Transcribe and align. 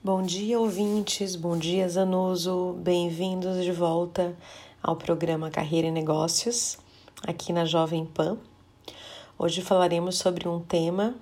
Bom 0.00 0.22
dia, 0.22 0.60
ouvintes. 0.60 1.34
Bom 1.34 1.58
dia, 1.58 1.88
Zanuso. 1.88 2.72
Bem-vindos 2.74 3.64
de 3.64 3.72
volta 3.72 4.32
ao 4.80 4.94
programa 4.94 5.50
Carreira 5.50 5.88
e 5.88 5.90
Negócios, 5.90 6.78
aqui 7.26 7.52
na 7.52 7.64
Jovem 7.64 8.06
Pan. 8.06 8.38
Hoje 9.36 9.60
falaremos 9.60 10.16
sobre 10.16 10.46
um 10.46 10.60
tema 10.60 11.16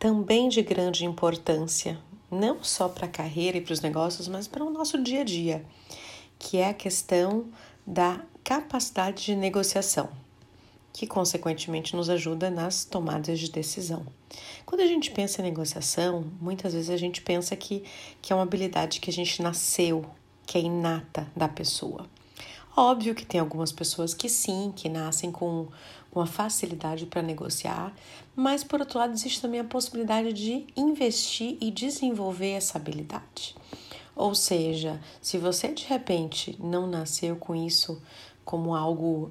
também 0.00 0.48
de 0.48 0.62
grande 0.62 1.04
importância, 1.04 1.96
não 2.28 2.64
só 2.64 2.88
para 2.88 3.06
a 3.06 3.08
carreira 3.08 3.58
e 3.58 3.60
para 3.60 3.72
os 3.72 3.80
negócios, 3.80 4.26
mas 4.26 4.48
para 4.48 4.64
o 4.64 4.70
nosso 4.70 5.00
dia 5.00 5.20
a 5.20 5.24
dia, 5.24 5.64
que 6.40 6.56
é 6.56 6.70
a 6.70 6.74
questão 6.74 7.46
da 7.86 8.20
capacidade 8.42 9.26
de 9.26 9.36
negociação 9.36 10.08
que 10.92 11.06
consequentemente 11.06 11.96
nos 11.96 12.10
ajuda 12.10 12.50
nas 12.50 12.84
tomadas 12.84 13.38
de 13.38 13.50
decisão. 13.50 14.06
Quando 14.66 14.82
a 14.82 14.86
gente 14.86 15.10
pensa 15.10 15.40
em 15.40 15.44
negociação, 15.44 16.24
muitas 16.40 16.74
vezes 16.74 16.90
a 16.90 16.96
gente 16.96 17.22
pensa 17.22 17.56
que, 17.56 17.82
que 18.20 18.32
é 18.32 18.36
uma 18.36 18.42
habilidade 18.42 19.00
que 19.00 19.10
a 19.10 19.12
gente 19.12 19.40
nasceu, 19.42 20.04
que 20.46 20.58
é 20.58 20.60
inata 20.60 21.26
da 21.34 21.48
pessoa. 21.48 22.06
Óbvio 22.76 23.14
que 23.14 23.26
tem 23.26 23.40
algumas 23.40 23.70
pessoas 23.70 24.14
que 24.14 24.28
sim, 24.28 24.72
que 24.74 24.88
nascem 24.88 25.30
com 25.30 25.68
uma 26.14 26.26
facilidade 26.26 27.06
para 27.06 27.22
negociar, 27.22 27.94
mas 28.36 28.62
por 28.62 28.80
outro 28.80 28.98
lado 28.98 29.12
existe 29.12 29.40
também 29.40 29.60
a 29.60 29.64
possibilidade 29.64 30.32
de 30.32 30.66
investir 30.76 31.56
e 31.60 31.70
desenvolver 31.70 32.52
essa 32.52 32.78
habilidade. 32.78 33.54
Ou 34.14 34.34
seja, 34.34 35.00
se 35.20 35.38
você 35.38 35.68
de 35.68 35.84
repente 35.84 36.56
não 36.60 36.86
nasceu 36.86 37.36
com 37.36 37.54
isso 37.54 38.00
como 38.44 38.74
algo 38.74 39.30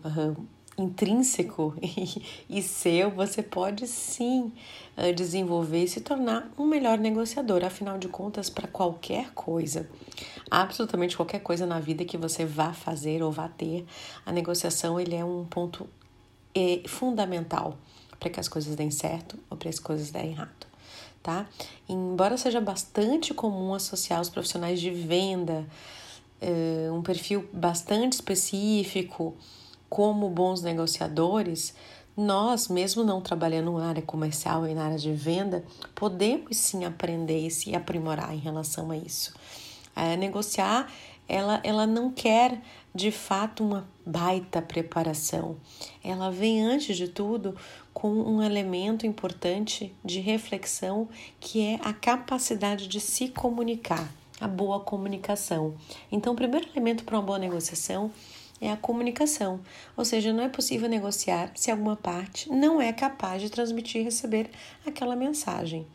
intrínseco 0.78 1.76
e, 2.50 2.62
seu, 2.62 3.12
você 3.12 3.44
pode 3.44 3.88
sim 3.88 4.52
uh, 4.98 5.14
desenvolver 5.14 5.84
e 5.84 5.88
se 5.88 6.02
tornar 6.02 6.50
um 6.58 6.66
melhor 6.66 6.98
negociador. 6.98 7.64
Afinal 7.64 7.98
de 7.98 8.08
contas, 8.08 8.50
para 8.50 8.68
qualquer 8.68 9.32
coisa, 9.34 9.90
absolutamente 10.50 11.16
qualquer 11.16 11.40
coisa 11.40 11.66
na 11.66 11.80
vida 11.80 12.06
que 12.06 12.18
você 12.18 12.46
vá 12.46 12.74
fazer 12.74 13.22
ou 13.22 13.32
vá 13.32 13.48
ter, 13.48 13.86
a 14.26 14.32
negociação 14.32 15.00
ele 15.00 15.16
é 15.16 15.24
um 15.24 15.46
ponto 15.46 15.88
é, 16.56 16.82
fundamental 16.88 17.78
para 18.20 18.30
que 18.30 18.40
as 18.40 18.48
coisas 18.48 18.76
deem 18.76 18.92
certo 18.92 19.38
ou 19.50 19.58
para 19.58 19.70
as 19.70 19.80
coisas 19.80 20.12
deem 20.12 20.32
errado. 20.32 20.68
Tá? 21.24 21.46
Embora 21.88 22.36
seja 22.36 22.60
bastante 22.60 23.34
comum 23.34 23.76
associar 23.76 24.20
os 24.20 24.30
profissionais 24.30 24.82
de 24.82 24.90
venda, 24.90 25.68
uh, 26.42 26.94
um 26.94 27.02
perfil 27.02 27.48
bastante 27.54 28.14
específico, 28.14 29.36
como 29.92 30.30
bons 30.30 30.62
negociadores, 30.62 31.76
nós, 32.16 32.70
mesmo 32.70 33.04
não 33.04 33.20
trabalhando 33.20 33.74
na 33.74 33.90
área 33.90 34.02
comercial 34.02 34.66
e 34.66 34.74
na 34.74 34.86
área 34.86 34.98
de 34.98 35.12
venda, 35.12 35.66
podemos 35.94 36.56
sim 36.56 36.86
aprender 36.86 37.46
e 37.46 37.52
se 37.52 37.76
aprimorar 37.76 38.34
em 38.34 38.40
relação 38.40 38.90
a 38.90 38.96
isso. 38.96 39.34
É, 39.94 40.16
negociar, 40.16 40.90
ela, 41.28 41.60
ela 41.62 41.86
não 41.86 42.10
quer 42.10 42.62
de 42.96 43.12
fato 43.12 43.66
uma 43.66 43.86
baita 44.06 44.62
preparação. 44.62 45.58
Ela 46.02 46.32
vem 46.32 46.62
antes 46.62 46.96
de 46.96 47.10
tudo 47.10 47.54
com 47.94 48.14
um 48.14 48.42
elemento 48.42 49.06
importante 49.06 49.94
de 50.06 50.22
reflexão 50.22 51.10
que 51.38 51.66
é 51.66 51.80
a 51.84 51.92
capacidade 51.92 52.88
de 52.88 53.02
se 53.02 53.28
comunicar, 53.28 54.10
a 54.40 54.48
boa 54.48 54.80
comunicação. 54.80 55.76
Então, 56.10 56.32
o 56.32 56.36
primeiro 56.38 56.70
elemento 56.74 57.04
para 57.04 57.18
uma 57.18 57.26
boa 57.26 57.38
negociação 57.38 58.10
é 58.62 58.72
a 58.72 58.78
comunicação, 58.78 59.60
ou 59.98 60.06
seja, 60.06 60.32
não 60.32 60.44
é 60.44 60.50
possível 60.50 60.88
negociar 60.88 61.52
se 61.56 61.72
alguma 61.72 61.96
parte 61.96 62.48
não 62.50 62.80
é 62.80 62.94
capaz 62.94 63.42
de 63.42 63.50
transmitir 63.50 64.02
e 64.02 64.04
receber 64.04 64.52
aquela 64.86 65.16
mensagem. 65.16 65.88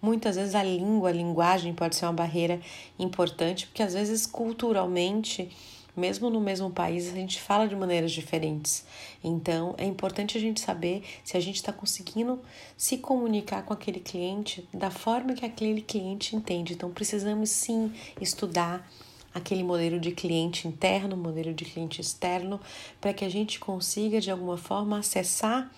Muitas 0.00 0.36
vezes 0.36 0.54
a 0.54 0.62
língua, 0.62 1.08
a 1.08 1.12
linguagem 1.12 1.74
pode 1.74 1.96
ser 1.96 2.04
uma 2.06 2.12
barreira 2.12 2.60
importante, 2.96 3.66
porque 3.66 3.82
às 3.82 3.94
vezes 3.94 4.24
culturalmente, 4.24 5.50
mesmo 5.96 6.30
no 6.30 6.40
mesmo 6.40 6.70
país, 6.70 7.08
a 7.08 7.14
gente 7.14 7.40
fala 7.40 7.66
de 7.66 7.74
maneiras 7.74 8.12
diferentes. 8.12 8.84
Então 9.24 9.74
é 9.76 9.84
importante 9.84 10.38
a 10.38 10.40
gente 10.40 10.60
saber 10.60 11.02
se 11.24 11.36
a 11.36 11.40
gente 11.40 11.56
está 11.56 11.72
conseguindo 11.72 12.40
se 12.76 12.98
comunicar 12.98 13.64
com 13.64 13.72
aquele 13.72 13.98
cliente 13.98 14.68
da 14.72 14.90
forma 14.90 15.34
que 15.34 15.44
aquele 15.44 15.80
cliente 15.80 16.36
entende. 16.36 16.74
Então 16.74 16.90
precisamos 16.92 17.50
sim 17.50 17.92
estudar 18.20 18.88
aquele 19.36 19.62
modelo 19.62 20.00
de 20.00 20.12
cliente 20.12 20.66
interno, 20.66 21.14
modelo 21.14 21.52
de 21.52 21.66
cliente 21.66 22.00
externo, 22.00 22.58
para 22.98 23.12
que 23.12 23.22
a 23.22 23.28
gente 23.28 23.60
consiga 23.60 24.18
de 24.18 24.30
alguma 24.30 24.56
forma 24.56 24.98
acessar 24.98 25.70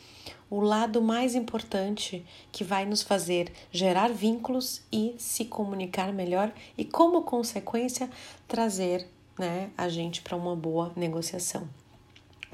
o 0.48 0.60
lado 0.60 1.02
mais 1.02 1.34
importante 1.34 2.24
que 2.52 2.62
vai 2.62 2.86
nos 2.86 3.02
fazer 3.02 3.52
gerar 3.72 4.12
vínculos 4.12 4.82
e 4.92 5.16
se 5.18 5.44
comunicar 5.44 6.12
melhor 6.12 6.52
e, 6.76 6.84
como 6.84 7.22
consequência, 7.22 8.08
trazer 8.46 9.08
né, 9.36 9.70
a 9.76 9.88
gente 9.88 10.22
para 10.22 10.36
uma 10.36 10.54
boa 10.54 10.92
negociação. 10.94 11.68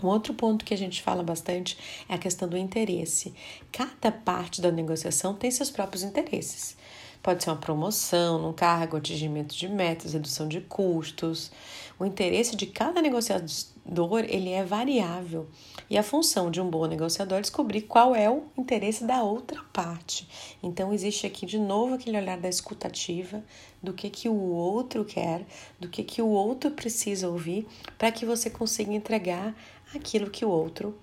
Um 0.03 0.06
outro 0.06 0.32
ponto 0.32 0.65
que 0.65 0.75
a 0.75 0.78
gente 0.78 1.03
fala 1.03 1.22
bastante 1.22 1.76
é 2.09 2.15
a 2.15 2.19
questão 2.19 2.48
do 2.48 2.56
interesse. 2.56 3.32
Cada 3.71 4.10
parte 4.10 4.60
da 4.60 4.72
negociação 4.72 5.34
tem 5.34 5.50
seus 5.50 5.71
próprios 5.71 6.03
interesses. 6.03 6.76
Pode 7.25 7.43
ser 7.43 7.49
uma 7.49 7.57
promoção, 7.57 8.51
um 8.51 8.53
cargo, 8.53 8.99
atingimento 8.99 9.57
de 9.57 9.67
metas, 9.67 10.12
redução 10.12 10.47
de 10.47 10.61
custos. 10.61 11.51
O 11.99 12.05
interesse 12.05 12.55
de 12.55 12.67
cada 12.67 13.01
negociador 13.01 14.27
ele 14.29 14.51
é 14.51 14.62
variável 14.62 15.49
e 15.89 15.97
a 15.97 16.03
função 16.03 16.51
de 16.51 16.61
um 16.61 16.69
bom 16.69 16.84
negociador 16.84 17.39
é 17.39 17.41
descobrir 17.41 17.81
qual 17.81 18.15
é 18.15 18.29
o 18.29 18.43
interesse 18.59 19.05
da 19.05 19.23
outra 19.23 19.63
parte. 19.73 20.29
Então 20.63 20.93
existe 20.93 21.27
aqui 21.27 21.47
de 21.47 21.59
novo 21.59 21.95
aquele 21.95 22.19
olhar 22.19 22.37
da 22.37 22.47
escutativa, 22.51 23.43
do 23.83 23.95
que 23.95 24.11
que 24.11 24.29
o 24.29 24.51
outro 24.53 25.03
quer, 25.03 25.47
do 25.81 25.89
que 25.89 26.05
que 26.05 26.21
o 26.21 26.29
outro 26.29 26.73
precisa 26.73 27.27
ouvir, 27.27 27.67
para 27.97 28.13
que 28.13 28.27
você 28.27 28.51
consiga 28.51 28.93
entregar 28.93 29.57
aquilo 29.95 30.29
que 30.29 30.45
o 30.45 30.51
outro 30.51 30.95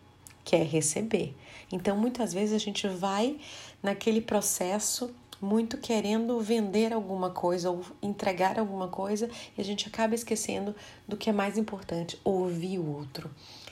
quer 0.44 0.68
receber. 0.68 1.34
Então 1.72 1.98
muitas 1.98 2.32
vezes 2.32 2.54
a 2.54 2.60
gente 2.60 2.88
vai 2.88 3.40
naquele 3.82 4.22
processo 4.22 5.12
muito 5.42 5.78
querendo 5.78 6.40
vender 6.40 6.94
alguma 6.94 7.32
coisa 7.32 7.72
ou 7.72 7.84
entregar 8.02 8.60
alguma 8.60 8.88
coisa 8.88 9.30
e 9.58 9.62
a 9.62 9.64
gente 9.64 9.88
acaba 9.88 10.14
esquecendo 10.14 10.76
do 11.08 11.18
que 11.18 11.30
é 11.30 11.34
mais 11.34 11.58
importante, 11.58 12.20
ouvir 12.24 12.78
o 12.78 12.96
outro. 12.96 13.30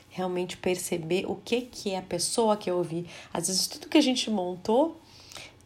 Realmente 0.09 0.57
perceber 0.57 1.25
o 1.27 1.35
que, 1.35 1.61
que 1.61 1.91
é 1.91 1.99
a 1.99 2.01
pessoa 2.01 2.57
que 2.57 2.71
ouvi. 2.71 3.07
Às 3.31 3.47
vezes 3.47 3.67
tudo 3.67 3.87
que 3.87 3.97
a 3.97 4.01
gente 4.01 4.29
montou 4.31 4.99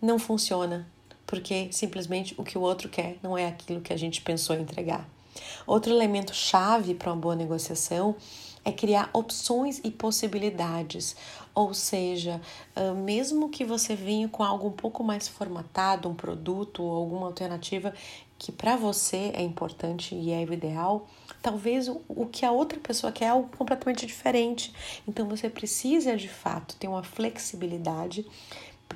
não 0.01 0.19
funciona, 0.19 0.85
porque 1.25 1.69
simplesmente 1.71 2.35
o 2.37 2.43
que 2.43 2.57
o 2.57 2.61
outro 2.61 2.89
quer 2.89 3.17
não 3.23 3.37
é 3.37 3.47
aquilo 3.47 3.79
que 3.79 3.93
a 3.93 3.97
gente 3.97 4.21
pensou 4.21 4.55
em 4.55 4.61
entregar. 4.61 5.07
Outro 5.65 5.93
elemento 5.93 6.33
chave 6.33 6.93
para 6.93 7.11
uma 7.11 7.19
boa 7.19 7.35
negociação 7.35 8.15
é 8.65 8.71
criar 8.71 9.09
opções 9.13 9.81
e 9.83 9.91
possibilidades. 9.91 11.15
Ou 11.53 11.73
seja, 11.73 12.41
ah, 12.75 12.93
mesmo 12.93 13.49
que 13.49 13.65
você 13.65 13.95
venha 13.95 14.27
com 14.27 14.43
algo 14.43 14.67
um 14.67 14.71
pouco 14.71 15.03
mais 15.03 15.27
formatado, 15.27 16.09
um 16.09 16.15
produto 16.15 16.83
ou 16.83 16.95
alguma 16.95 17.27
alternativa 17.27 17.93
que 18.37 18.51
para 18.51 18.75
você 18.75 19.31
é 19.35 19.41
importante 19.41 20.15
e 20.15 20.31
é 20.31 20.43
o 20.43 20.51
ideal, 20.51 21.07
talvez 21.41 21.87
o 21.87 22.25
que 22.25 22.45
a 22.45 22.51
outra 22.51 22.77
pessoa 22.77 23.11
quer 23.11 23.25
é 23.25 23.29
algo 23.29 23.49
completamente 23.57 24.05
diferente. 24.05 24.73
Então 25.07 25.29
você 25.29 25.49
precisa 25.49 26.17
de 26.17 26.27
fato 26.27 26.75
ter 26.75 26.89
uma 26.89 27.03
flexibilidade 27.03 28.25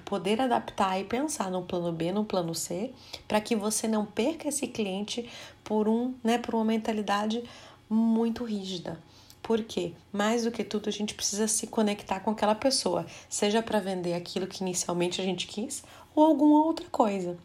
poder 0.06 0.40
adaptar 0.40 1.00
e 1.00 1.04
pensar 1.04 1.52
no 1.52 1.64
plano 1.64 1.92
B, 1.92 2.12
no 2.12 2.24
plano 2.24 2.54
C, 2.54 2.94
para 3.28 3.42
que 3.42 3.56
você 3.56 3.88
não 3.88 4.06
perca 4.06 4.48
esse 4.48 4.68
cliente 4.68 5.30
por 5.64 5.88
um, 5.88 6.14
né, 6.24 6.38
por 6.38 6.56
uma 6.56 6.66
mentalidade 6.66 7.44
muito 7.90 8.44
rígida. 8.44 9.00
Porque, 9.48 9.94
mais 10.12 10.44
do 10.44 10.52
que 10.52 10.62
tudo, 10.62 10.90
a 10.90 10.92
gente 10.92 11.14
precisa 11.14 11.48
se 11.48 11.68
conectar 11.68 12.20
com 12.20 12.32
aquela 12.32 12.54
pessoa, 12.54 13.06
seja 13.30 13.64
para 13.64 13.80
vender 13.80 14.14
aquilo 14.14 14.46
que 14.46 14.62
inicialmente 14.62 15.22
a 15.22 15.24
gente 15.24 15.48
quis 15.48 15.86
ou 16.14 16.26
alguma 16.26 16.66
outra 16.66 16.86
coisa. 16.90 17.38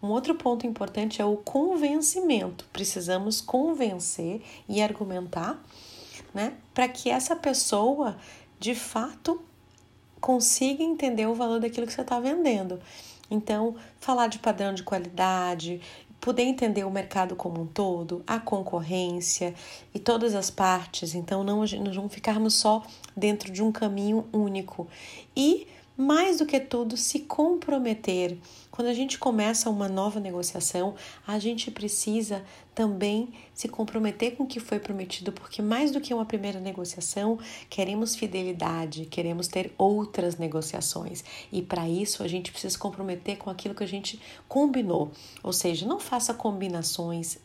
Um 0.00 0.10
outro 0.10 0.36
ponto 0.36 0.64
importante 0.64 1.20
é 1.20 1.24
o 1.24 1.36
convencimento. 1.36 2.64
Precisamos 2.72 3.40
convencer 3.40 4.40
e 4.68 4.80
argumentar, 4.80 5.60
né, 6.32 6.54
para 6.72 6.86
que 6.86 7.10
essa 7.10 7.34
pessoa 7.34 8.16
de 8.60 8.76
fato 8.76 9.42
consiga 10.20 10.84
entender 10.84 11.26
o 11.26 11.34
valor 11.34 11.58
daquilo 11.58 11.84
que 11.84 11.92
você 11.92 12.02
está 12.02 12.20
vendendo. 12.20 12.80
Então, 13.28 13.74
falar 13.98 14.28
de 14.28 14.38
padrão 14.38 14.72
de 14.72 14.84
qualidade, 14.84 15.80
poder 16.20 16.42
entender 16.42 16.84
o 16.84 16.90
mercado 16.90 17.34
como 17.34 17.62
um 17.62 17.66
todo, 17.66 18.22
a 18.26 18.38
concorrência 18.38 19.54
e 19.94 19.98
todas 19.98 20.34
as 20.34 20.50
partes, 20.50 21.14
então 21.14 21.42
não, 21.42 21.64
não 21.94 22.08
ficarmos 22.08 22.54
só 22.54 22.82
dentro 23.16 23.50
de 23.50 23.62
um 23.62 23.72
caminho 23.72 24.26
único. 24.32 24.86
E, 25.34 25.66
mais 26.00 26.38
do 26.38 26.46
que 26.46 26.58
tudo, 26.58 26.96
se 26.96 27.20
comprometer. 27.20 28.38
quando 28.70 28.88
a 28.88 28.94
gente 28.94 29.18
começa 29.18 29.68
uma 29.68 29.88
nova 29.88 30.18
negociação, 30.18 30.94
a 31.26 31.38
gente 31.38 31.70
precisa 31.70 32.42
também 32.74 33.34
se 33.52 33.68
comprometer 33.68 34.36
com 34.36 34.44
o 34.44 34.46
que 34.46 34.58
foi 34.58 34.78
prometido, 34.78 35.32
porque 35.32 35.60
mais 35.60 35.90
do 35.90 36.00
que 36.00 36.14
uma 36.14 36.24
primeira 36.24 36.58
negociação, 36.58 37.38
queremos 37.68 38.16
fidelidade, 38.16 39.04
queremos 39.04 39.48
ter 39.48 39.74
outras 39.76 40.38
negociações. 40.38 41.22
E 41.52 41.60
para 41.60 41.86
isso, 41.86 42.22
a 42.22 42.28
gente 42.28 42.50
precisa 42.50 42.72
se 42.72 42.78
comprometer 42.78 43.36
com 43.36 43.50
aquilo 43.50 43.74
que 43.74 43.84
a 43.84 43.88
gente 43.88 44.18
combinou. 44.48 45.10
Ou 45.42 45.52
seja, 45.52 45.86
não 45.86 46.00
faça 46.00 46.32
combinações 46.32 47.38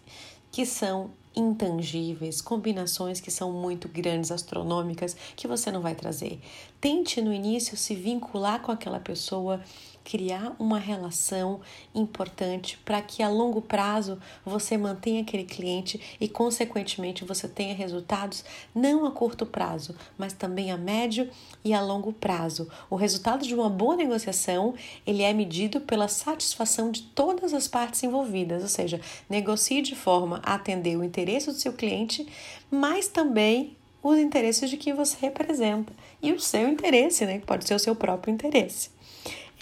que 0.50 0.66
são 0.66 1.12
intangíveis, 1.36 2.42
combinações 2.42 3.20
que 3.20 3.32
são 3.32 3.52
muito 3.52 3.88
grandes, 3.88 4.32
astronômicas, 4.32 5.16
que 5.36 5.48
você 5.48 5.72
não 5.72 5.82
vai 5.82 5.96
trazer. 5.96 6.40
Tente 6.80 7.22
no 7.22 7.34
início 7.34 7.76
se 7.76 7.96
vincular 7.96 8.62
com 8.62 8.72
aquela 8.72 9.00
pessoa 9.00 9.62
criar 10.06 10.56
uma 10.60 10.78
relação 10.78 11.60
importante 11.94 12.78
para 12.86 13.02
que 13.02 13.24
a 13.24 13.28
longo 13.28 13.60
prazo 13.60 14.20
você 14.46 14.78
mantenha 14.78 15.24
aquele 15.24 15.44
cliente 15.44 16.00
e, 16.22 16.30
consequentemente, 16.30 17.26
você 17.26 17.48
tenha 17.48 17.74
resultados 17.74 18.46
não 18.74 19.06
a 19.06 19.12
curto 19.12 19.48
prazo, 19.48 19.96
mas 20.16 20.32
também 20.32 20.72
a 20.72 20.78
médio 20.78 21.28
e 21.64 21.74
a 21.74 21.82
longo 21.82 22.14
prazo. 22.14 22.70
O 22.88 22.96
resultado 22.96 23.44
de 23.44 23.56
uma 23.56 23.70
boa 23.70 23.96
negociação 23.96 24.76
ele 25.08 25.24
é 25.24 25.34
medido 25.34 25.82
pela 25.82 26.08
satisfação 26.08 26.92
de 26.92 27.02
todas 27.02 27.52
as 27.54 27.68
partes 27.68 28.04
envolvidas, 28.04 28.62
ou 28.62 28.70
seja, 28.70 29.02
negocie 29.28 29.82
de 29.82 29.96
forma 29.96 30.40
a 30.44 30.54
atender 30.54 30.96
o 30.96 31.04
interesse 31.26 31.48
do 31.48 31.54
seu 31.54 31.74
cliente, 31.74 32.28
mas 32.70 33.08
também 33.08 33.76
os 34.04 34.20
interesses 34.20 34.70
de 34.70 34.78
quem 34.78 34.94
você 34.94 35.18
representa 35.20 35.92
e 36.22 36.32
o 36.32 36.40
seu 36.40 36.70
interesse, 36.70 37.26
né? 37.26 37.40
Que 37.40 37.46
pode 37.46 37.68
ser 37.68 37.74
o 37.74 37.80
seu 37.80 37.96
próprio 37.96 38.32
interesse. 38.32 38.94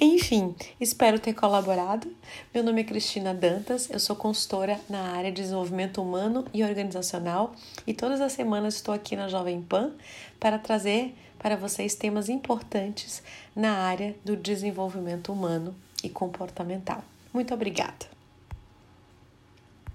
Enfim, 0.01 0.53
espero 0.81 1.19
ter 1.19 1.33
colaborado. 1.33 2.13
Meu 2.53 2.63
nome 2.63 2.81
é 2.81 2.83
Cristina 2.83 3.33
Dantas, 3.33 3.89
eu 3.89 3.99
sou 3.99 4.15
consultora 4.15 4.79
na 4.89 5.13
área 5.13 5.31
de 5.31 5.41
desenvolvimento 5.41 6.01
humano 6.01 6.45
e 6.53 6.63
organizacional 6.63 7.53
e 7.87 7.93
todas 7.93 8.19
as 8.19 8.33
semanas 8.33 8.75
estou 8.75 8.93
aqui 8.93 9.15
na 9.15 9.29
Jovem 9.29 9.61
Pan 9.61 9.91
para 10.39 10.59
trazer 10.59 11.15
para 11.39 11.55
vocês 11.55 11.95
temas 11.95 12.27
importantes 12.27 13.23
na 13.55 13.77
área 13.77 14.15
do 14.25 14.35
desenvolvimento 14.35 15.31
humano 15.31 15.75
e 16.03 16.09
comportamental. 16.09 17.03
Muito 17.33 17.53
obrigada! 17.53 18.12